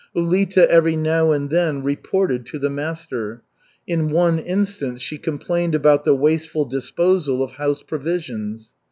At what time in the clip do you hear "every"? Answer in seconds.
0.65-0.95